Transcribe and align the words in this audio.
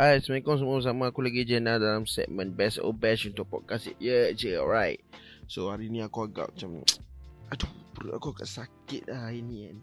Hai, 0.00 0.16
Assalamualaikum 0.16 0.56
semua. 0.56 0.80
Sama 0.80 1.04
aku 1.12 1.20
lagi 1.20 1.44
Jenna 1.44 1.76
dalam 1.76 2.08
segmen 2.08 2.56
Best 2.56 2.80
or 2.80 2.96
Bash 2.96 3.28
untuk 3.28 3.52
podcast 3.52 3.92
Ya 4.00 4.32
je, 4.32 4.56
alright. 4.56 4.96
So 5.44 5.68
hari 5.68 5.92
ni 5.92 6.00
aku 6.00 6.24
agak 6.24 6.56
macam 6.56 6.80
Aduh, 7.52 7.68
perut 7.92 8.16
aku 8.16 8.32
agak 8.32 8.48
sakit 8.48 9.12
lah 9.12 9.28
hari 9.28 9.44
ni 9.44 9.68
kan. 9.68 9.76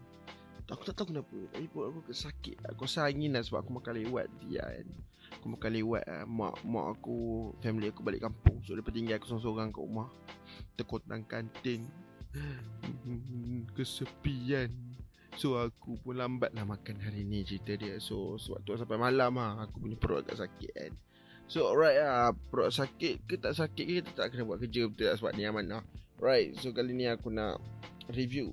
Aku 0.74 0.82
tak 0.90 0.98
tahu 0.98 1.14
kenapa. 1.14 1.38
Tapi 1.54 1.70
perut 1.70 1.94
aku 1.94 1.98
agak 2.10 2.18
sakit. 2.18 2.56
Aku 2.66 2.90
rasa 2.90 3.06
angin 3.06 3.30
lah 3.30 3.46
sebab 3.46 3.62
aku 3.62 3.78
makan 3.78 3.94
lewat 3.94 4.26
dia 4.42 4.66
kan. 4.66 4.86
Aku 5.38 5.46
makan 5.54 5.70
lewat 5.78 6.02
lah 6.02 6.26
Mak, 6.26 6.54
mak 6.66 6.86
aku, 6.98 7.18
family 7.62 7.86
aku 7.86 8.02
balik 8.02 8.26
kampung. 8.26 8.58
So 8.66 8.74
dia 8.74 8.82
tinggal 8.90 9.22
aku 9.22 9.30
seorang-seorang 9.30 9.70
kat 9.70 9.82
rumah. 9.86 10.10
Tekotang 10.74 11.22
kantin. 11.30 11.86
Kesepian 13.78 14.97
So 15.38 15.54
aku 15.54 15.94
pun 16.02 16.18
lambat 16.18 16.50
lah 16.50 16.66
makan 16.66 16.98
hari 16.98 17.22
ni 17.22 17.46
cerita 17.46 17.78
dia. 17.78 17.94
So 18.02 18.34
sebab 18.42 18.58
tu 18.66 18.74
sampai 18.74 18.98
malam 18.98 19.38
lah 19.38 19.70
Aku 19.70 19.78
punya 19.78 19.94
perut 19.94 20.26
agak 20.26 20.42
sakit 20.42 20.70
kan. 20.74 20.92
So 21.46 21.70
alright 21.70 21.94
lah 21.94 22.34
Perut 22.34 22.74
sakit 22.74 23.22
ke 23.22 23.38
tak 23.38 23.54
sakit 23.54 23.86
ke 23.86 23.92
Kita 24.02 24.10
tak 24.18 24.34
kena 24.34 24.42
buat 24.42 24.58
kerja 24.58 24.90
betul 24.90 25.06
tak? 25.06 25.16
Sebab 25.22 25.32
ni 25.38 25.46
aman 25.46 25.64
lah. 25.70 25.82
Right 26.18 26.58
so 26.58 26.74
kali 26.74 26.90
ni 26.90 27.06
aku 27.06 27.30
nak 27.30 27.62
review. 28.10 28.50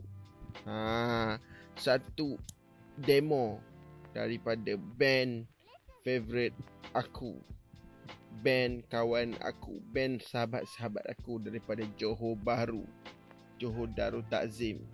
Ha, 0.69 1.41
Satu 1.73 2.37
demo 2.93 3.57
Daripada 4.13 4.77
band 4.77 5.49
favourite 6.05 6.53
aku. 6.93 7.41
Band 8.45 8.85
kawan 8.93 9.33
aku. 9.41 9.81
Band 9.89 10.21
sahabat-sahabat 10.21 11.01
aku 11.09 11.41
Daripada 11.41 11.81
Johor 11.97 12.37
Bahru. 12.37 12.85
Johor 13.57 13.89
Darul 13.89 14.21
Takzim 14.29 14.85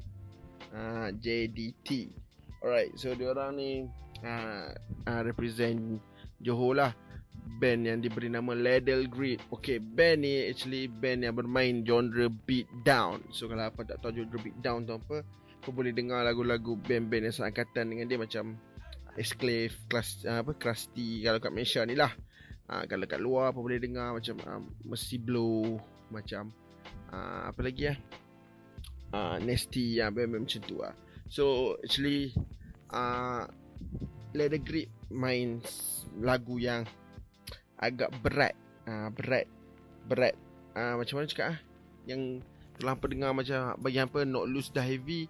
uh, 0.75 1.09
JDT. 1.15 2.11
Alright, 2.61 2.93
so 2.95 3.13
dia 3.17 3.33
orang 3.33 3.57
ni 3.57 3.71
uh, 4.21 4.69
uh, 5.07 5.21
represent 5.25 5.99
Johor 6.41 6.77
lah. 6.77 6.91
Band 7.61 7.85
yang 7.85 7.99
diberi 8.01 8.29
nama 8.29 8.53
Ladle 8.53 9.05
Grid. 9.09 9.41
Okay, 9.53 9.77
band 9.77 10.25
ni 10.25 10.49
actually 10.49 10.89
band 10.89 11.25
yang 11.25 11.37
bermain 11.37 11.85
genre 11.85 12.29
beat 12.29 12.69
down. 12.81 13.21
So 13.29 13.49
kalau 13.49 13.69
apa 13.69 13.85
tak 13.85 14.01
tahu 14.01 14.17
genre 14.17 14.37
beat 14.41 14.57
down 14.61 14.85
tu 14.85 14.97
apa, 14.97 15.21
kau 15.61 15.69
boleh 15.73 15.93
dengar 15.93 16.25
lagu-lagu 16.25 16.73
band-band 16.73 17.29
yang 17.29 17.35
seangkatan 17.37 17.93
dengan 17.93 18.09
dia 18.09 18.17
macam 18.17 18.57
Esclave, 19.13 19.75
Class, 19.85 20.25
uh, 20.25 20.41
apa, 20.41 20.57
Krusty 20.57 21.21
kalau 21.21 21.37
kat 21.37 21.53
Malaysia 21.53 21.85
ni 21.85 21.93
lah. 21.93 22.11
Uh, 22.65 22.87
kalau 22.87 23.05
kat 23.05 23.19
luar 23.19 23.51
apa 23.51 23.59
boleh 23.59 23.77
dengar 23.77 24.15
macam 24.15 24.35
uh, 24.47 24.61
Mercy 24.87 25.19
Blow, 25.19 25.77
macam 26.09 26.49
uh, 27.11 27.51
apa 27.51 27.59
lagi 27.61 27.91
ya? 27.91 27.95
Uh, 29.11 29.37
nasty 29.39 29.99
yang 29.99 30.15
uh, 30.15 30.27
macam 30.27 30.61
tu 30.63 30.79
lah. 30.79 30.95
So 31.31 31.75
actually 31.79 32.35
uh, 32.91 33.47
Leather 34.35 34.59
Grip 34.59 34.87
main 35.11 35.59
lagu 36.19 36.59
yang 36.59 36.87
agak 37.79 38.11
berat. 38.23 38.55
Uh, 38.87 39.11
berat 39.13 39.47
berat. 40.07 40.35
Uh, 40.75 40.95
macam 40.99 41.21
mana 41.21 41.27
cakap 41.27 41.47
ah? 41.55 41.59
Yang 42.07 42.43
terlampau 42.79 43.07
dengar 43.11 43.31
macam 43.35 43.77
bagi 43.77 43.99
apa 44.01 44.25
not 44.25 44.47
loose 44.49 44.73
dah 44.73 44.83
heavy 44.83 45.29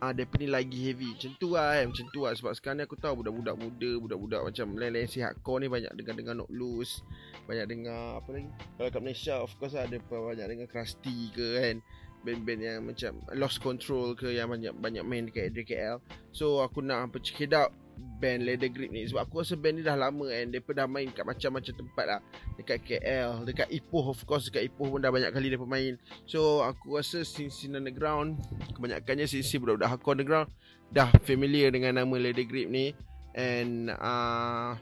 ah 0.00 0.16
uh, 0.16 0.36
ni 0.40 0.48
lagi 0.48 0.80
heavy. 0.80 1.12
Macam 1.12 1.32
tu 1.36 1.48
lah 1.52 1.76
eh. 1.76 1.84
macam 1.84 2.06
tu 2.08 2.24
lah. 2.24 2.32
Sebab 2.32 2.52
sekarang 2.56 2.80
ni 2.80 2.84
aku 2.88 2.96
tahu 2.96 3.20
budak-budak 3.20 3.54
muda 3.60 3.90
budak-budak 4.00 4.40
macam 4.48 4.66
lain-lain 4.80 5.08
si 5.10 5.20
hardcore 5.20 5.60
ni 5.60 5.68
banyak 5.68 5.92
dengar-dengar 5.92 6.34
not 6.34 6.48
loose 6.48 7.04
banyak 7.44 7.68
dengar 7.68 8.22
apa 8.22 8.28
lagi? 8.32 8.48
Kalau 8.80 8.88
kat 8.88 9.02
Malaysia 9.04 9.34
of 9.44 9.52
course 9.60 9.76
lah 9.76 9.84
depa 9.84 10.16
banyak 10.16 10.46
dengar 10.56 10.68
crusty 10.72 11.28
ke 11.36 11.46
kan 11.60 11.76
band-band 12.20 12.60
yang 12.60 12.78
macam 12.84 13.16
lost 13.36 13.60
control 13.64 14.12
ke 14.12 14.32
yang 14.32 14.52
banyak 14.52 14.72
banyak 14.76 15.04
main 15.04 15.28
dekat 15.28 15.52
DKL. 15.56 15.98
So 16.30 16.60
aku 16.60 16.84
nak 16.84 17.10
apa 17.10 17.16
check 17.20 17.48
it 17.48 17.56
out 17.56 17.72
band 18.20 18.44
Leather 18.44 18.68
Grip 18.68 18.92
ni. 18.92 19.08
Sebab 19.08 19.28
aku 19.28 19.40
rasa 19.40 19.56
band 19.56 19.80
ni 19.80 19.82
dah 19.84 19.96
lama 19.96 20.28
kan 20.28 20.52
depa 20.52 20.70
dah 20.76 20.86
main 20.88 21.08
kat 21.08 21.24
macam-macam 21.24 21.72
tempat 21.72 22.04
lah. 22.04 22.20
Dekat 22.60 22.78
KL 22.84 23.44
dekat 23.48 23.68
Ipoh 23.72 24.12
of 24.12 24.20
course 24.28 24.52
dekat 24.52 24.68
Ipoh 24.68 24.92
pun 24.92 25.00
dah 25.00 25.12
banyak 25.12 25.32
kali 25.32 25.48
depa 25.52 25.64
main 25.64 25.96
so 26.28 26.60
aku 26.60 27.00
rasa 27.00 27.24
scene-scene 27.24 27.80
underground 27.80 28.36
kebanyakannya 28.76 29.24
scene 29.24 29.60
budak-budak 29.60 29.88
hardcore 29.96 30.14
underground 30.20 30.48
dah 30.92 31.08
familiar 31.24 31.72
dengan 31.72 32.04
nama 32.04 32.14
Leather 32.20 32.44
Grip 32.44 32.68
ni. 32.68 32.92
And 33.32 33.94
uh, 33.94 34.76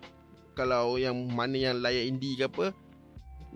kalau 0.58 0.98
yang 0.98 1.14
mana 1.30 1.54
yang 1.54 1.78
layak 1.78 2.10
indie 2.10 2.34
ke 2.34 2.50
apa 2.50 2.74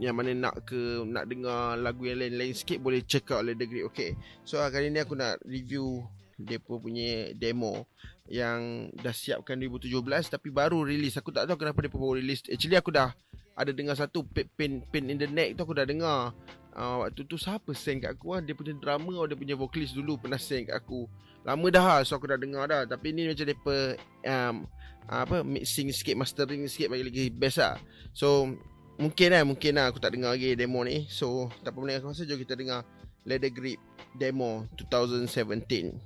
yang 0.01 0.17
mana 0.17 0.33
nak 0.33 0.65
ke 0.65 1.05
nak 1.05 1.29
dengar 1.29 1.77
lagu 1.77 2.09
yang 2.09 2.21
lain-lain 2.21 2.57
sikit 2.57 2.81
boleh 2.81 3.05
check 3.05 3.29
out 3.33 3.45
Leather 3.45 3.69
Grip 3.69 3.89
okay. 3.89 4.17
So 4.45 4.61
kali 4.61 4.89
ni 4.89 5.01
aku 5.01 5.17
nak 5.17 5.41
review 5.45 6.05
depa 6.41 6.81
punya 6.81 7.37
demo 7.37 7.87
yang 8.27 8.89
dah 8.97 9.13
siapkan 9.13 9.61
2017 9.61 9.93
tapi 10.33 10.49
baru 10.49 10.83
release 10.83 11.21
aku 11.21 11.31
tak 11.31 11.45
tahu 11.45 11.61
kenapa 11.61 11.85
depa 11.85 11.97
baru 12.01 12.19
release 12.19 12.49
actually 12.49 12.81
aku 12.81 12.91
dah 12.91 13.13
ada 13.53 13.71
dengar 13.71 13.93
satu 13.93 14.25
pin 14.25 14.81
pin 14.89 15.05
in 15.13 15.21
the 15.21 15.29
neck 15.29 15.61
tu 15.61 15.63
aku 15.65 15.77
dah 15.77 15.85
dengar. 15.85 16.33
Uh, 16.73 17.05
waktu 17.05 17.29
tu 17.29 17.37
siapa 17.37 17.77
send 17.77 18.01
kat 18.01 18.17
aku 18.17 18.33
lah 18.33 18.41
dia 18.41 18.57
punya 18.57 18.73
drama 18.73 19.13
atau 19.13 19.29
dia 19.29 19.37
punya 19.37 19.55
vocalist 19.61 19.93
dulu 19.93 20.17
pernah 20.17 20.41
send 20.41 20.73
kat 20.73 20.81
aku. 20.81 21.05
Lama 21.45 21.67
dah 21.69 21.85
lah 21.85 21.99
so 22.01 22.17
aku 22.17 22.33
dah 22.33 22.41
dengar 22.41 22.65
dah. 22.65 22.89
Tapi 22.89 23.13
ni 23.13 23.29
macam 23.29 23.45
depa 23.45 23.77
um, 24.25 24.65
apa 25.11 25.43
mixing 25.43 25.91
sikit 25.91 26.15
mastering 26.15 26.65
sikit 26.71 26.93
bagi 26.93 27.05
lagi 27.05 27.25
best 27.35 27.59
lah 27.59 27.75
so 28.15 28.55
Mungkin 29.03 29.35
lah, 29.35 29.43
mungkin 29.43 29.75
lah 29.75 29.91
aku 29.91 29.99
tak 29.99 30.15
dengar 30.15 30.31
lagi 30.31 30.55
demo 30.55 30.79
ni. 30.87 31.11
So, 31.11 31.51
tak 31.67 31.75
apa 31.75 31.83
benda 31.83 31.99
aku 31.99 32.15
rasa, 32.15 32.23
jom 32.23 32.39
kita 32.39 32.55
dengar 32.55 32.87
Leather 33.27 33.51
Grip 33.51 33.83
Demo 34.15 34.71
2017 34.79 35.99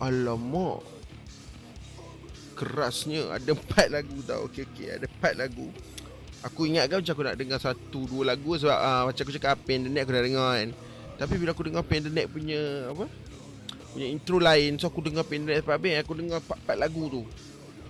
Alamak 0.00 0.99
kerasnya. 2.60 3.32
Ada 3.32 3.50
empat 3.58 3.88
lagu 3.88 4.20
tau. 4.28 4.44
Okey 4.52 4.68
okey. 4.68 4.86
Ada 5.00 5.06
empat 5.08 5.32
lagu. 5.40 5.72
Aku 6.44 6.64
ingat 6.68 6.88
kan 6.88 7.00
macam 7.00 7.12
aku 7.12 7.24
nak 7.24 7.36
dengar 7.36 7.58
satu 7.60 8.08
dua 8.08 8.32
lagu 8.32 8.56
sebab 8.56 8.72
uh, 8.72 9.02
macam 9.12 9.22
aku 9.28 9.32
cakap 9.36 9.60
Net 9.68 10.04
aku 10.04 10.12
dah 10.12 10.24
dengar 10.24 10.50
kan. 10.56 10.68
Tapi 11.20 11.34
bila 11.36 11.52
aku 11.52 11.68
dengar 11.68 11.84
Pen 11.84 12.00
the 12.00 12.12
Net 12.12 12.32
punya 12.32 12.88
apa? 12.88 13.04
Punya 13.92 14.06
intro 14.08 14.40
lain 14.40 14.80
so 14.80 14.88
aku 14.88 15.04
dengar 15.04 15.28
Pen 15.28 15.44
the 15.44 15.52
Net 15.52 15.64
habis 15.68 16.00
aku 16.00 16.16
dengar 16.16 16.40
empat-empat 16.40 16.76
lagu 16.80 17.02
tu. 17.12 17.22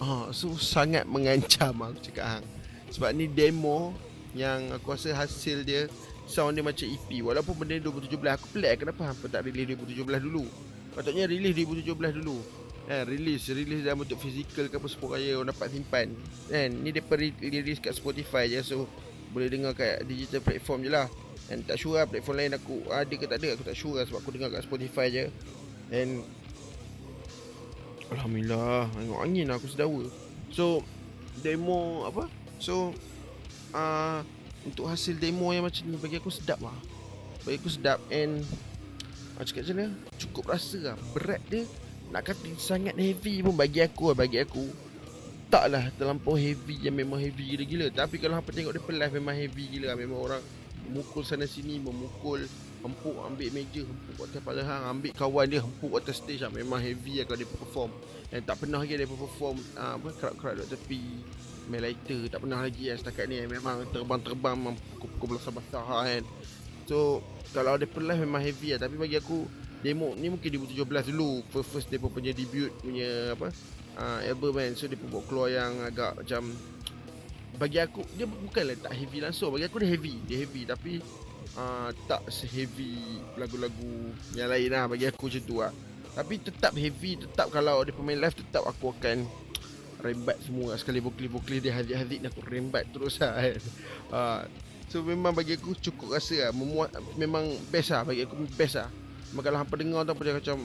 Uh, 0.02 0.34
so 0.34 0.50
sangat 0.58 1.06
mengancam 1.06 1.78
aku 1.78 2.10
cakap 2.10 2.26
hang. 2.26 2.46
Sebab 2.90 3.14
ni 3.14 3.30
demo 3.30 3.94
yang 4.34 4.74
aku 4.74 4.98
rasa 4.98 5.14
hasil 5.14 5.62
dia 5.62 5.86
sound 6.26 6.58
dia 6.58 6.62
macam 6.66 6.86
EP 6.86 7.22
walaupun 7.22 7.54
benda 7.54 7.78
2017 7.82 8.18
aku 8.34 8.46
pelik 8.54 8.82
kenapa 8.82 9.14
hampa 9.14 9.26
tak 9.30 9.46
release 9.46 9.78
2017 9.78 10.26
dulu? 10.26 10.46
Patutnya 10.90 11.30
release 11.30 11.54
2017 11.54 12.18
dulu 12.18 12.42
kan 12.90 13.06
release 13.06 13.46
release 13.54 13.86
dalam 13.86 14.02
bentuk 14.02 14.18
fizikal 14.18 14.66
ke 14.66 14.74
apa 14.74 14.90
semua 14.90 15.14
raya 15.14 15.38
orang 15.38 15.54
dapat 15.54 15.70
simpan. 15.70 16.10
Kan 16.50 16.82
ni 16.82 16.90
depa 16.90 17.14
release 17.38 17.78
kat 17.78 17.94
Spotify 17.94 18.50
je 18.50 18.66
so 18.66 18.90
boleh 19.30 19.46
dengar 19.46 19.78
kat 19.78 20.02
digital 20.10 20.42
platform 20.42 20.82
je 20.82 20.90
lah. 20.90 21.06
Dan 21.46 21.62
tak 21.62 21.78
sure 21.78 22.02
lah 22.02 22.10
platform 22.10 22.42
lain 22.42 22.58
aku 22.58 22.82
ada 22.90 23.14
ke 23.14 23.30
tak 23.30 23.38
ada 23.38 23.54
aku 23.54 23.62
tak 23.62 23.78
sure 23.78 23.94
lah 23.94 24.04
sebab 24.10 24.18
aku 24.26 24.34
dengar 24.34 24.50
kat 24.50 24.66
Spotify 24.66 25.06
je. 25.06 25.30
And 25.94 26.26
Alhamdulillah 28.10 28.90
tengok 28.90 29.22
angin 29.22 29.46
lah 29.46 29.62
aku 29.62 29.70
sedawa. 29.70 30.02
So 30.50 30.82
demo 31.46 32.10
apa? 32.10 32.26
So 32.58 32.90
uh, 33.70 34.26
untuk 34.66 34.90
hasil 34.90 35.14
demo 35.22 35.54
yang 35.54 35.62
macam 35.62 35.86
ni 35.86 35.94
bagi 35.94 36.18
aku 36.18 36.34
sedap 36.34 36.58
lah. 36.58 36.74
Bagi 37.46 37.62
aku 37.62 37.70
sedap 37.70 38.02
and 38.10 38.42
macam 39.38 39.46
cakap 39.46 39.62
macam 39.62 39.76
mana 39.78 39.88
cukup 40.18 40.44
rasa 40.50 40.78
lah. 40.90 40.96
Berat 41.14 41.38
dia 41.46 41.70
nak 42.10 42.26
kata 42.26 42.50
sangat 42.58 42.98
heavy 42.98 43.40
pun 43.40 43.54
bagi 43.54 43.80
aku 43.82 44.10
lah 44.10 44.16
bagi 44.18 44.38
aku. 44.42 44.66
Taklah 45.50 45.90
terlampau 45.98 46.38
heavy 46.38 46.78
yang 46.78 46.94
memang 46.94 47.18
heavy 47.18 47.54
gila-gila 47.54 47.90
tapi 47.90 48.22
kalau 48.22 48.38
hampa 48.38 48.54
tengok 48.54 48.70
dia 48.70 48.82
live 48.86 49.14
memang 49.18 49.34
heavy 49.34 49.64
gila 49.66 49.98
memang 49.98 50.18
orang 50.18 50.42
memukul 50.86 51.22
sana 51.26 51.46
sini 51.46 51.78
memukul 51.82 52.42
hempuk 52.80 53.12
ambil 53.28 53.48
meja 53.52 53.82
hempuk 53.84 54.16
atas 54.24 54.40
kepala 54.40 54.62
hang 54.64 54.84
ambil 54.88 55.10
kawan 55.12 55.46
dia 55.46 55.60
hempuk 55.60 55.92
atas 56.00 56.16
stage 56.18 56.40
lah. 56.40 56.50
memang 56.50 56.80
heavy 56.80 57.20
lah 57.20 57.24
kalau 57.28 57.38
dia 57.38 57.48
perform. 57.48 57.90
Dan 58.30 58.40
tak 58.46 58.56
pernah 58.62 58.78
lagi 58.82 58.94
dia 58.94 59.06
perform 59.06 59.56
uh, 59.76 59.94
apa 60.00 60.08
crowd-crowd 60.16 60.54
duduk 60.62 60.70
tepi 60.74 61.02
main 61.70 61.82
lighter. 61.82 62.20
Tak 62.30 62.38
pernah 62.42 62.58
lagi 62.62 62.90
lah 62.90 62.96
setakat 62.98 63.24
ni. 63.30 63.42
Memang 63.44 63.86
terbang-terbang 63.90 64.56
pukul-pukul 64.98 65.38
besar-besar 65.38 65.84
kan. 65.86 66.22
So 66.88 67.22
kalau 67.52 67.78
dia 67.78 67.86
live 67.86 68.22
memang 68.22 68.42
heavy 68.42 68.74
lah. 68.74 68.80
Tapi 68.86 68.94
bagi 68.96 69.18
aku 69.20 69.44
demo 69.80 70.12
ni 70.16 70.28
mungkin 70.28 70.48
2017 70.48 71.12
dulu. 71.12 71.44
First 71.48 71.68
first 71.72 71.88
dia 71.88 71.98
punya 72.00 72.32
debut 72.36 72.72
punya 72.80 73.34
apa 73.34 73.48
uh, 73.96 74.20
album 74.24 74.56
kan. 74.56 74.72
So 74.76 74.86
pun 74.88 75.08
buat 75.08 75.24
keluar 75.26 75.48
yang 75.52 75.72
agak 75.84 76.20
macam 76.20 76.52
bagi 77.60 77.76
aku 77.76 78.00
dia 78.16 78.24
bukanlah 78.28 78.76
tak 78.76 78.92
heavy 78.96 79.18
langsung. 79.24 79.52
Bagi 79.56 79.66
aku 79.68 79.80
dia 79.80 79.90
heavy 79.90 80.14
dia 80.28 80.36
heavy. 80.44 80.62
Tapi 80.68 80.92
uh, 81.56 81.90
tak 82.04 82.28
seheavy 82.28 83.20
lagu-lagu 83.40 84.12
yang 84.36 84.48
lain 84.52 84.70
lah 84.70 84.84
bagi 84.86 85.08
aku 85.08 85.32
macam 85.32 85.42
tu 85.44 85.56
lah. 85.64 85.72
Tapi 86.10 86.34
tetap 86.42 86.72
heavy 86.76 87.16
tetap 87.16 87.48
kalau 87.48 87.80
dia 87.86 87.94
pemain 87.96 88.18
live 88.18 88.36
tetap 88.36 88.66
aku 88.68 88.92
akan 89.00 89.24
rembat 90.00 90.40
semua 90.40 90.72
sekali 90.80 90.96
vokal-vokal 90.96 91.60
dia 91.60 91.76
hadik-hadik 91.76 92.24
aku 92.24 92.40
rembat 92.44 92.84
terus 92.92 93.20
lah 93.20 93.36
kan. 93.36 93.60
Uh, 94.12 94.40
so 94.92 95.00
memang 95.00 95.32
bagi 95.32 95.56
aku 95.56 95.72
cukup 95.80 96.20
rasa 96.20 96.48
lah. 96.48 96.52
Memuat, 96.52 96.92
memang 97.16 97.48
best 97.72 97.94
lah 97.96 98.04
bagi 98.04 98.28
aku 98.28 98.36
best 98.58 98.76
lah 98.76 98.90
kalau 99.38 99.58
hampa 99.62 99.74
dengar 99.78 100.02
tu 100.02 100.14
dia 100.26 100.34
macam 100.34 100.58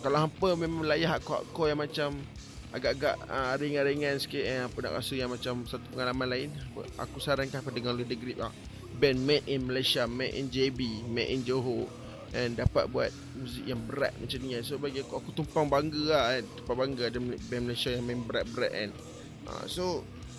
kalau 0.00 0.18
hampa 0.26 0.48
memang 0.58 0.82
layak 0.88 1.22
kau 1.22 1.70
yang 1.70 1.78
macam 1.78 2.18
agak-agak 2.70 3.18
uh, 3.26 3.54
ringan-ringan 3.58 4.22
sikit 4.22 4.44
eh, 4.46 4.62
apa 4.62 4.78
nak 4.78 5.02
rasa 5.02 5.18
yang 5.18 5.30
macam 5.30 5.66
satu 5.66 5.82
pengalaman 5.90 6.28
lain 6.30 6.48
aku 6.98 7.18
sarankan 7.18 7.62
apa 7.62 7.70
dengar 7.74 7.98
Lady 7.98 8.14
Grip 8.14 8.38
lah 8.38 8.54
band 9.02 9.18
made 9.26 9.46
in 9.50 9.66
Malaysia 9.66 10.06
made 10.06 10.34
in 10.38 10.46
JB 10.46 11.02
made 11.10 11.30
in 11.34 11.42
Johor 11.42 11.90
and 12.30 12.54
dapat 12.54 12.86
buat 12.94 13.10
muzik 13.34 13.66
yang 13.66 13.82
berat 13.90 14.14
macam 14.22 14.38
ni 14.38 14.54
kan. 14.54 14.62
so 14.62 14.78
bagi 14.78 15.02
aku 15.02 15.18
aku 15.18 15.30
tumpang 15.34 15.66
bangga 15.66 16.02
lah 16.06 16.24
kan 16.30 16.44
tumpang 16.62 16.78
bangga 16.86 17.02
ada 17.10 17.18
band 17.18 17.62
Malaysia 17.66 17.90
yang 17.90 18.04
main 18.06 18.22
berat-berat 18.22 18.70
kan. 18.70 18.90
Uh, 19.50 19.64
so 19.66 19.84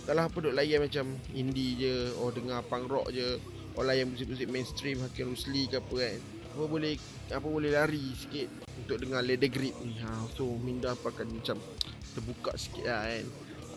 kalau 0.08 0.24
apa 0.24 0.38
duk 0.40 0.56
layan 0.56 0.88
macam 0.88 1.06
indie 1.36 1.76
je 1.76 1.96
or 2.24 2.32
dengar 2.32 2.64
punk 2.64 2.88
rock 2.88 3.12
je 3.12 3.36
or 3.76 3.84
layan 3.84 4.08
muzik-muzik 4.08 4.48
mainstream 4.48 5.04
Hakim 5.04 5.36
Rusli 5.36 5.68
ke 5.68 5.84
apa 5.84 5.96
kan 6.00 6.20
apa 6.52 6.64
boleh 6.68 6.94
apa 7.32 7.48
boleh 7.48 7.72
lari 7.72 8.12
sikit 8.14 8.48
untuk 8.76 9.00
dengar 9.00 9.24
Lady 9.24 9.48
Grip 9.48 9.76
ni. 9.82 9.96
Ha, 10.04 10.28
so 10.36 10.46
minda 10.60 10.92
apa 10.92 11.10
akan 11.10 11.40
macam 11.40 11.58
terbuka 12.12 12.52
sikit 12.60 12.86
lah 12.86 13.08
kan. 13.08 13.26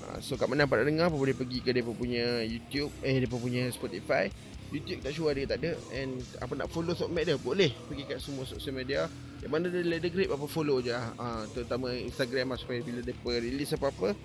Uh, 0.05 0.19
So 0.21 0.35
kat 0.35 0.51
mana 0.51 0.67
dapat 0.67 0.85
dengar 0.85 1.09
apa 1.09 1.17
boleh 1.17 1.33
pergi 1.33 1.65
ke 1.65 1.73
dia 1.73 1.81
punya 1.81 2.45
YouTube 2.45 2.93
Eh 3.01 3.23
dia 3.23 3.31
punya 3.31 3.71
Spotify. 3.71 4.29
YouTube 4.75 5.01
tak 5.07 5.15
sure 5.15 5.33
dia 5.33 5.47
tak 5.47 5.63
ada. 5.63 5.79
And 5.95 6.19
apa 6.43 6.53
nak 6.59 6.69
follow 6.75 6.99
sosmed 6.99 7.23
dia? 7.23 7.39
Boleh 7.39 7.71
Pergi 7.87 8.05
kat 8.11 8.19
semua 8.19 8.43
sosial 8.43 8.75
media. 8.75 9.07
Yang 9.39 9.51
mana 9.55 9.67
dia 9.71 9.87
leader 9.87 10.11
grip 10.11 10.29
apa 10.35 10.47
follow 10.51 10.83
je. 10.83 10.91
Uh, 10.93 11.47
Terutama 11.55 11.95
Instagram 11.95 12.53
lah 12.53 12.59
supaya 12.59 12.83
bila 12.83 13.01
dia 13.01 13.15
release 13.39 13.73
apa-apa 13.79 14.19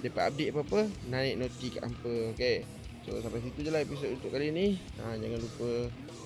Dia 0.00 0.10
update 0.14 0.50
apa-apa 0.54 0.86
Naik 1.10 1.34
noti 1.42 1.66
kat 1.74 1.82
hampa 1.82 2.14
Okay 2.36 2.85
So 3.06 3.14
sampai 3.22 3.38
situ 3.38 3.62
je 3.62 3.70
lah 3.70 3.86
episod 3.86 4.10
untuk 4.10 4.34
kali 4.34 4.50
ni. 4.50 4.82
Uh, 4.98 5.14
Jangan 5.14 5.38
lupa 5.38 5.68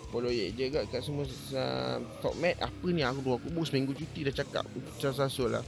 follow 0.08 0.32
ye 0.32 0.48
je 0.56 0.72
kat, 0.72 0.88
kat 0.88 1.04
semua 1.04 1.28
uh, 1.28 1.96
Talkmat 2.18 2.56
Apa 2.58 2.86
ni 2.90 3.04
aku 3.04 3.20
aku 3.36 3.46
bus 3.52 3.70
seminggu 3.70 3.94
cuti 3.94 4.26
dah 4.26 4.34
cakap 4.34 4.64
Macam 4.72 5.12
sasul 5.12 5.52
lah. 5.52 5.62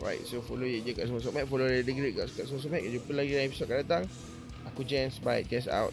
Right, 0.00 0.24
so 0.24 0.40
follow 0.40 0.64
je 0.64 0.90
kat 0.96 1.04
semua 1.04 1.20
sosmed 1.20 1.44
Follow 1.46 1.68
dia 1.68 1.84
degrade 1.84 2.16
kat, 2.16 2.32
kat 2.32 2.48
semua 2.48 2.64
sosmed 2.64 2.80
Jumpa 2.80 3.12
lagi 3.12 3.36
dalam 3.36 3.46
episod 3.52 3.68
akan 3.68 3.78
datang. 3.84 4.04
Aku 4.72 4.80
Jens, 4.88 5.20
bye, 5.20 5.44
guys 5.44 5.68
out 5.68 5.92